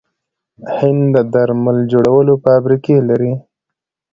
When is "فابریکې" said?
2.43-2.97